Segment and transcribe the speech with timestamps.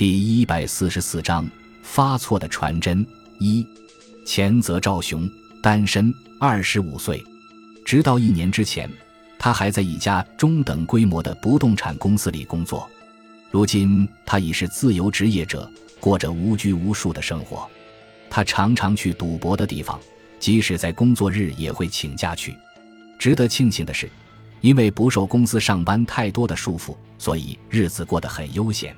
[0.00, 1.46] 第一百四十四章
[1.82, 3.06] 发错的传真
[3.38, 3.66] 一，
[4.24, 5.30] 前泽昭雄，
[5.62, 7.22] 单身，二十五岁。
[7.84, 8.90] 直到一年之前，
[9.38, 12.88] 他还在一家中等规模的不动产公司里工作。
[13.50, 17.68] 如今，他已是自由职业者，过着无拘无束的生活。
[18.30, 20.00] 他常常去赌博的地方，
[20.38, 22.56] 即使在工作日也会请假去。
[23.18, 24.08] 值得庆幸的是，
[24.62, 28.96] 因为不受公司上班太多的束缚，所以日子过得很悠闲。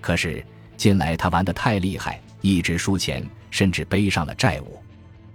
[0.00, 0.44] 可是
[0.76, 4.78] 近来他玩得太厉害，一直输钱，甚至背上了债务。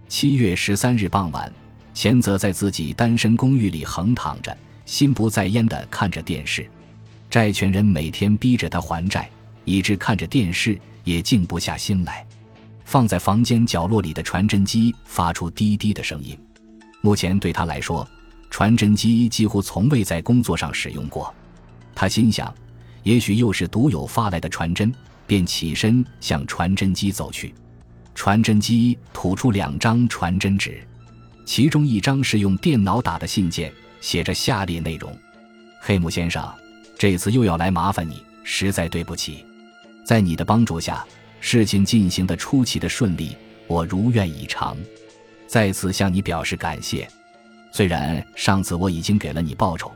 [0.08, 1.52] 七月十三日傍晚，
[1.94, 6.68] 钱泽在自己单身公寓里横躺着，心不在焉地看着电视。
[7.30, 9.30] 债权人每天逼着他还债，
[9.66, 12.26] 以致看着电视也静不下心来。
[12.84, 16.38] 放在房间角落里的传真机发出滴滴的声音。
[17.02, 18.08] 目前对他来说，
[18.50, 21.34] 传真机几乎从未在工作上使用过。
[21.94, 22.54] 他心想。
[23.06, 24.92] 也许又是独有发来的传真，
[25.28, 27.54] 便起身向传真机走去。
[28.16, 30.82] 传真机吐出两张传真纸，
[31.46, 35.16] 其中一张是用电脑打的信件，写着下列内容
[35.80, 36.52] ：“黑木先生，
[36.98, 39.46] 这次又要来麻烦你，实在对不起。
[40.04, 41.06] 在你的帮助下，
[41.40, 44.76] 事情进行的出奇的顺利，我如愿以偿，
[45.46, 47.08] 再次向你表示感谢。
[47.72, 49.92] 虽然上次我已经给了你报酬。”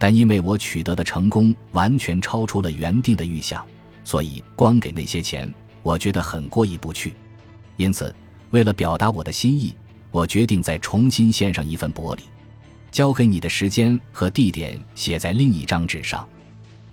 [0.00, 3.62] 但因为我取得的成功完全超出了原定的预想，
[4.02, 7.12] 所以光给那些钱，我觉得很过意不去。
[7.76, 8.12] 因此，
[8.48, 9.74] 为了表达我的心意，
[10.10, 12.22] 我决定再重新献上一份薄礼。
[12.90, 16.26] 交给你的时间和地点写在另一张纸上，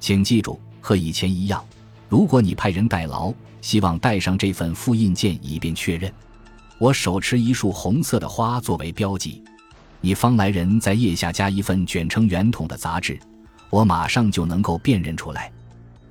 [0.02, 1.66] 请记住，和以前一样，
[2.10, 6.14] 如果你派人代劳，希望带上这份复印件以便确认。
[6.78, 9.42] 我手持一束红色的花作为标记。
[10.08, 13.20] 你方来人在腋下加一份卷成圆筒的杂志，
[13.70, 15.52] 我马上就能够辨认出来。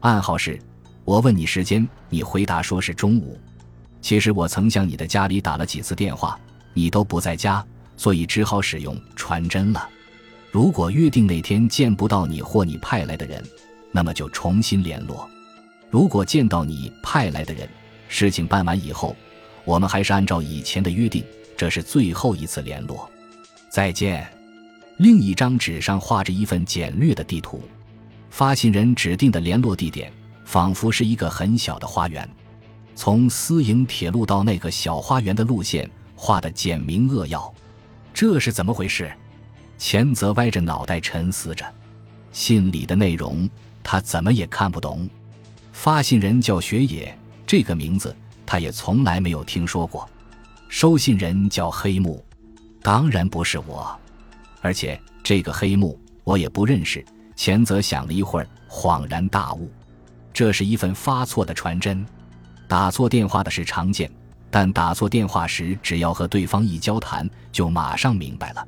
[0.00, 0.60] 暗号是：
[1.02, 3.40] 我问你时间，你回答说是中午。
[4.02, 6.38] 其实我曾向你的家里打了几次电话，
[6.74, 7.64] 你都不在家，
[7.96, 9.88] 所以只好使用传真了。
[10.50, 13.42] 如果约定那天见不到你或你派来的人，
[13.92, 15.26] 那么就重新联络。
[15.88, 17.66] 如果见到你派来的人，
[18.10, 19.16] 事情办完以后，
[19.64, 21.24] 我们还是按照以前的约定，
[21.56, 23.10] 这是最后一次联络。
[23.68, 24.26] 再见。
[24.98, 27.62] 另一张纸上画着一份简略的地图，
[28.30, 30.10] 发信人指定的联络地点
[30.44, 32.28] 仿佛是一个很小的花园。
[32.94, 37.52] 从私营铁路到那个小花园的路线画得简明扼要。
[38.14, 39.12] 这是怎么回事？
[39.76, 41.64] 钱泽歪着脑袋沉思着。
[42.32, 43.46] 信里的内容
[43.82, 45.06] 他怎么也看不懂。
[45.72, 47.14] 发信人叫雪野，
[47.46, 48.16] 这个名字
[48.46, 50.08] 他也从来没有听说过。
[50.70, 52.24] 收信人叫黑木。
[52.86, 53.98] 当然不是我，
[54.60, 57.04] 而且这个黑幕我也不认识。
[57.34, 59.68] 钱泽想了一会儿，恍然大悟：
[60.32, 62.06] 这是一份发错的传真。
[62.68, 64.08] 打错电话的是常见，
[64.52, 68.64] 但打错电话时，只要和对方一交谈，就马上明白了。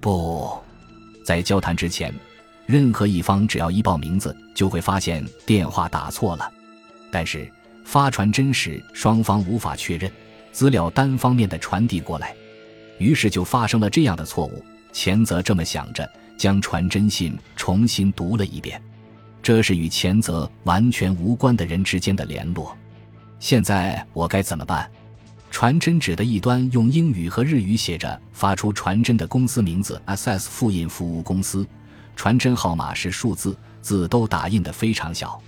[0.00, 0.58] 不
[1.22, 2.14] 在交谈之前，
[2.64, 6.50] 任何一方只要一报名字，就会发现电话打错了。
[7.12, 7.46] 但是
[7.84, 10.10] 发传真时，双方无法确认，
[10.50, 12.34] 资料单方面的传递过来。
[13.00, 14.64] 于是就发生了这样的错误。
[14.92, 18.80] 钱泽这么想着，将传真信重新读了一遍。
[19.42, 22.76] 这是与钱泽完全无关的人之间的联络。
[23.38, 24.88] 现在我该怎么办？
[25.50, 31.66] 传真纸的一端用英语和日语写着发出传真的公司名字 “SS 复印服务公司”，
[32.14, 35.40] 传真号码是数字，字都打印的非常小。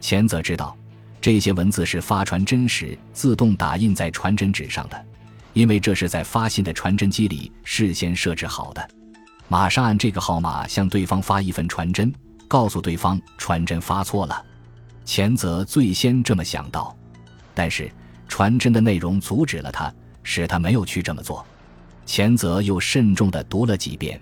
[0.00, 0.76] 钱泽知道，
[1.20, 5.04] 这些文字是发传真时自动打印在传真纸上的。
[5.52, 8.88] 因为这是在发信的传真机里事先设置好的，
[9.48, 12.12] 马上按这个号码向对方发一份传真，
[12.46, 14.44] 告诉对方传真发错了。
[15.04, 16.96] 钱泽最先这么想到，
[17.52, 17.90] 但是
[18.28, 21.44] 传真的内容阻止了他，使他没有去这么做。
[22.06, 24.20] 钱泽又慎重地读了几遍，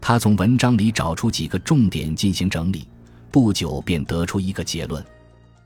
[0.00, 2.88] 他从文章里找出几个重点进行整理，
[3.30, 5.04] 不久便得出一个结论：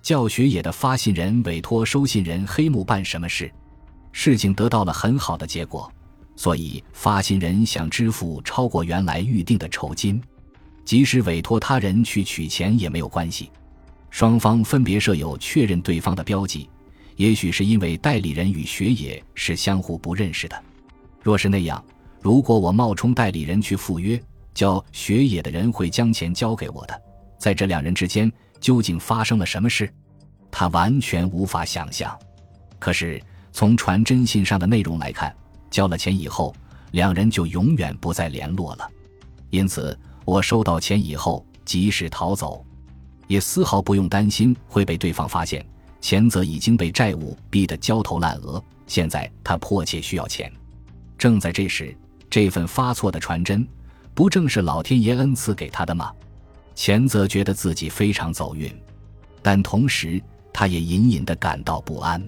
[0.02, 3.50] 教学野的发信人委托收信人黑木办什么事。
[4.12, 5.90] 事情得到了很好的结果，
[6.36, 10.20] 所以发信人想支付超过原来预定的酬金，
[10.84, 13.50] 即使委托他人去取钱也没有关系。
[14.10, 16.68] 双方分别设有确认对方的标记，
[17.14, 20.60] 也许是因为代理人与学野是相互不认识的。
[21.22, 21.82] 若是那样，
[22.20, 24.20] 如果我冒充代理人去赴约，
[24.52, 27.02] 叫学野的人会将钱交给我的。
[27.38, 28.30] 在这两人之间
[28.60, 29.88] 究竟发生了什么事？
[30.50, 32.18] 他完全无法想象。
[32.78, 33.22] 可是。
[33.52, 35.34] 从传真信上的内容来看，
[35.70, 36.54] 交了钱以后，
[36.92, 38.88] 两人就永远不再联络了。
[39.50, 42.64] 因此，我收到钱以后及时逃走。
[43.26, 45.64] 也丝毫不用担心会被对方发现。
[46.00, 50.50] 前泽已经被债务逼得焦头烂额，现在他迫切需要钱。
[51.18, 51.94] 正在这时，
[52.30, 53.66] 这份发错的传真，
[54.14, 56.10] 不正是老天爷恩赐给他的吗？
[56.74, 58.74] 前泽觉得自己非常走运，
[59.42, 60.20] 但同时
[60.52, 62.26] 他也隐隐的感到不安。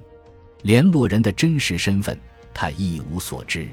[0.63, 2.19] 联络人的真实身份，
[2.55, 3.69] 他一无所知。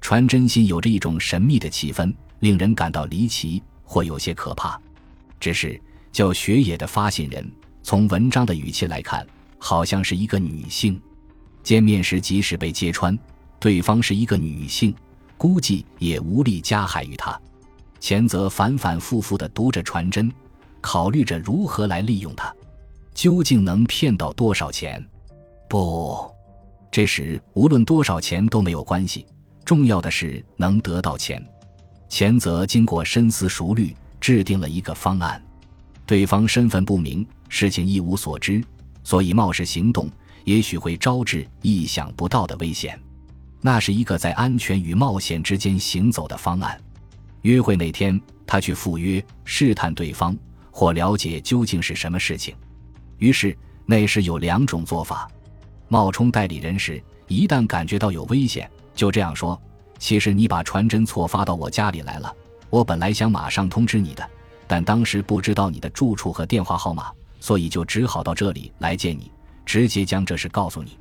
[0.00, 4.80] 传真信有着一种神秘的气氛，令人感到离奇或有些可怕。
[5.38, 5.80] 只是
[6.12, 7.48] 叫雪野的发信人。
[7.82, 9.24] 从文章的语气来看，
[9.58, 11.00] 好像是一个女性。
[11.62, 13.16] 见面时，即使被揭穿，
[13.60, 14.92] 对方是一个女性，
[15.36, 17.40] 估计也无力加害于他。
[18.00, 20.32] 前泽反反复复地读着传真，
[20.80, 22.52] 考虑着如何来利用他，
[23.14, 25.04] 究竟能骗到多少钱？
[25.68, 26.30] 不，
[26.90, 29.26] 这时无论多少钱都没有关系，
[29.64, 31.44] 重要的是能得到钱。
[32.08, 35.42] 前泽经过深思熟虑，制定了一个方案。
[36.06, 38.62] 对方身份不明，事情一无所知，
[39.02, 40.08] 所以冒失行动
[40.44, 42.96] 也许会招致意想不到的危险。
[43.60, 46.80] 那是一个在安全与冒险之间行走的方案。
[47.42, 50.36] 约会那天，他去赴约，试探对方
[50.70, 52.54] 或了解究竟是什么事情。
[53.18, 55.28] 于是那时有两种做法：
[55.88, 59.60] 冒充代理人时，一旦感觉到有危险，就这样说
[59.98, 62.34] ：“其实你把传真错发到我家里来了，
[62.70, 64.28] 我本来想马上通知你的。”
[64.68, 69.30] 但当时不知道你的住处和电话号码，所以就只好到这里来见你，
[69.64, 70.98] 直接将这事告诉你。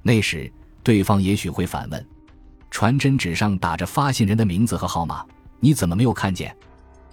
[0.00, 0.50] 那时
[0.82, 2.06] 对方也许会反问：
[2.70, 5.22] 传真纸上打着发信人的名字和号码，
[5.60, 6.56] 你怎么没有看见？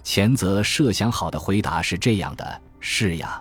[0.02, 3.38] 前泽设想好的回答是这样的：是呀，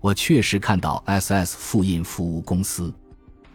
[0.00, 2.92] 我确实看到 S.S 复印服务公司，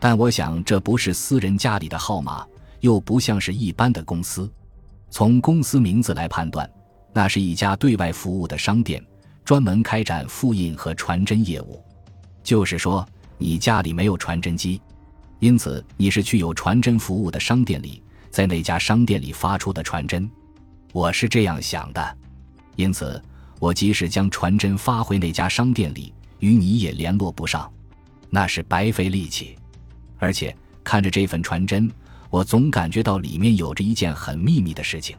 [0.01, 2.45] 但我想这不是私人家里的号码，
[2.81, 4.51] 又不像是一般的公司。
[5.11, 6.69] 从公司名字来判断。
[7.13, 9.05] 那是一家对外服务的商店，
[9.43, 11.83] 专门开展复印和传真业务。
[12.41, 13.05] 就是说，
[13.37, 14.81] 你家里没有传真机，
[15.39, 20.29] 因此你是去有传真服务的商店里，在那家商店里发出的传真。
[20.93, 22.17] 我是这样想的，
[22.77, 23.21] 因此
[23.59, 27.69] 我即使将传真发回那家商店里，与你也联络不上，
[28.29, 29.57] 那是白费力气。
[30.21, 31.91] 而且看着这份传真，
[32.29, 35.17] 我总感觉到里面有着一件很秘密的事情。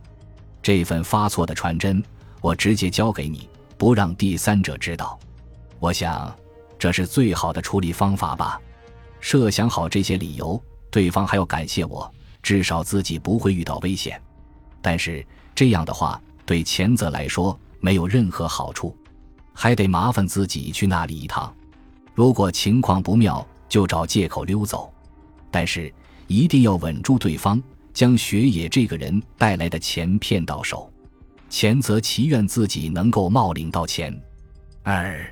[0.62, 2.00] 这份发错的传真，
[2.40, 5.18] 我直接交给你，不让第三者知道。
[5.80, 6.32] 我想，
[6.78, 8.60] 这是最好的处理方法吧。
[9.18, 12.08] 设想好这些理由，对方还要感谢我，
[12.40, 14.22] 至少自己不会遇到危险。
[14.80, 18.96] 但是这样的话，对前泽来说没有任何好处，
[19.52, 21.52] 还得麻烦自己去那里一趟。
[22.14, 24.91] 如果情况不妙，就找借口溜走。
[25.52, 25.92] 但是
[26.26, 27.62] 一定要稳住对方。
[27.94, 30.90] 将雪野这个人带来的钱骗到手，
[31.50, 34.18] 前泽祈愿自己能够冒领到钱。
[34.82, 35.22] 二，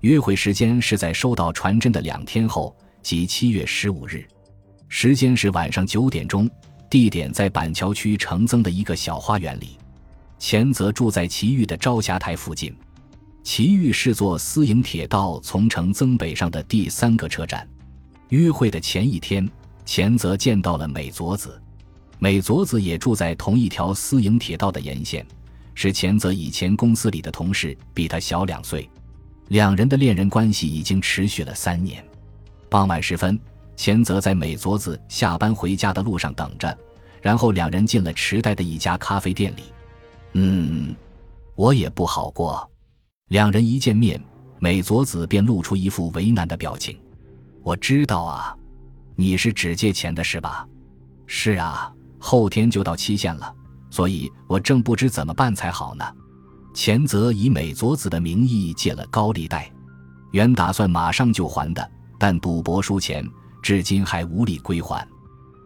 [0.00, 4.26] 约会时间是在收到传真的两天后，即七月十五日，
[4.88, 6.48] 时间是晚上九点钟，
[6.88, 9.76] 地点在板桥区城增的一个小花园里。
[10.38, 12.74] 前泽住在奇玉的朝霞台附近，
[13.42, 17.68] 奇玉是坐私营铁道从城增北上的第三个车站。
[18.30, 19.48] 约会的前一天，
[19.84, 21.60] 前泽见到了美佐子。
[22.20, 25.26] 美佐子也住在同一条私营铁道的沿线，
[25.74, 28.88] 是前泽以前公司里的同事，比他小两岁。
[29.48, 32.04] 两人的恋人关系已经持续了三年。
[32.68, 33.36] 傍晚时分，
[33.76, 36.78] 前泽在美佐子下班回家的路上等着，
[37.20, 39.62] 然后两人进了池袋的一家咖啡店里。
[40.34, 40.94] 嗯，
[41.56, 42.70] 我也不好过。
[43.30, 44.22] 两人一见面，
[44.60, 46.96] 美佐子便露出一副为难的表情。
[47.62, 48.56] 我知道啊，
[49.16, 50.66] 你是只借钱的是吧？
[51.26, 51.92] 是啊。
[52.22, 53.50] 后天就到期限了，
[53.88, 56.04] 所以我正不知怎么办才好呢。
[56.74, 59.72] 前泽以美佐子的名义借了高利贷，
[60.32, 63.26] 原打算马上就还的，但赌博输钱，
[63.62, 65.08] 至今还无力归还。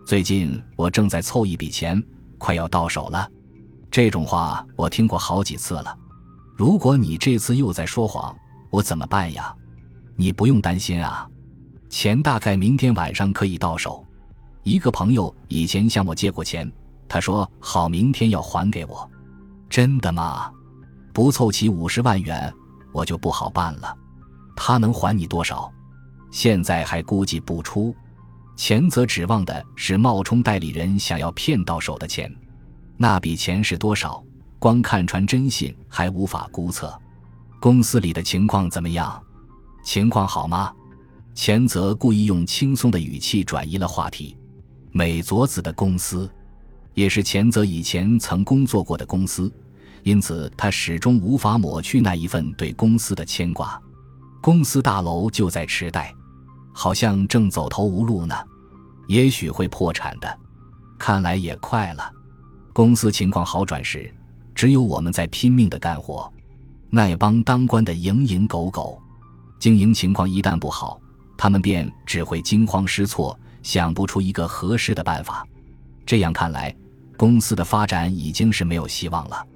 [0.06, 2.00] 最近我正在凑一笔钱，
[2.38, 3.28] 快要到手了。
[3.90, 5.98] 这种话我听过好几次了。
[6.54, 8.32] 如果你这次又在说谎，
[8.70, 9.52] 我怎么办呀？
[10.14, 11.28] 你不用担心啊，
[11.94, 14.04] 钱大概明天晚上可以到手。
[14.64, 16.68] 一个朋友以前向我借过钱，
[17.08, 19.08] 他说好明天要还给我。
[19.70, 20.50] 真的吗？
[21.12, 22.52] 不凑齐五十万元，
[22.92, 23.96] 我就不好办了。
[24.56, 25.72] 他能还你多少？
[26.32, 27.94] 现在还估计不出。
[28.56, 32.28] 前则指望的是冒充代理人想要骗到手的钱，
[32.96, 34.20] 那笔钱是多少？
[34.58, 36.92] 光看传真信还无法估测。
[37.60, 39.22] 公司里的情况怎么样？
[39.84, 40.72] 情况好吗？
[41.34, 44.36] 前泽故意用轻松的语气转移了话题。
[44.92, 46.30] 美佐子的公司，
[46.94, 49.52] 也是前泽以前曾工作过的公司，
[50.04, 53.80] 因此他始终无法抹去那一份对公司的牵挂。
[54.40, 56.14] 公司大楼就在池袋，
[56.72, 58.36] 好像正走投无路呢，
[59.08, 60.38] 也许会破产的，
[60.96, 62.12] 看来也快了。
[62.72, 64.08] 公司情况好转时，
[64.54, 66.32] 只有我们在拼命的干活，
[66.90, 68.96] 那帮当官的蝇营狗苟。
[69.58, 71.00] 经营情况一旦不好，
[71.36, 75.46] 他们便只会惊慌失措，想不出一个合适的办法。
[76.06, 76.74] 这样看来，
[77.16, 79.46] 公司的发展已经是没有希望了。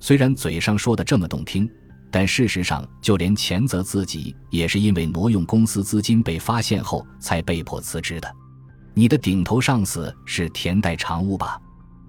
[0.00, 1.70] 虽然嘴上说的这么动听。
[2.10, 8.34] 但事实上，就连钱泽自己也是因为挪用公司资金被发现后才被迫辞职的。
[8.94, 11.60] 你的顶头上司是田代常务吧？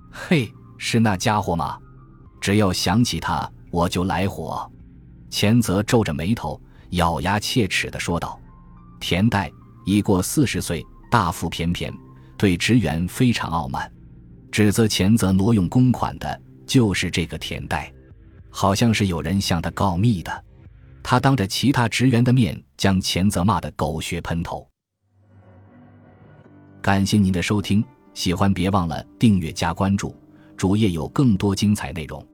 [0.10, 1.78] 嘿，是那家伙吗？
[2.40, 4.72] 只要想起他，我就来火。
[5.30, 6.58] 钱泽皱着眉头，
[6.92, 8.39] 咬牙切齿地说道
[9.00, 9.52] ：“田代
[9.86, 11.94] 已过四十岁，大腹便便，
[12.38, 13.92] 对职员非常傲慢。
[14.52, 17.92] 指责钱泽挪用公款的，就是这个田代。”
[18.52, 20.44] 好像是有人向他告密的，
[21.04, 24.68] 他当着其他职员的面将前泽骂得狗血喷头。
[26.82, 30.16] 感谢您的收听，喜欢别忘了订阅加关注，
[30.58, 32.26] 主页有更多精彩内容。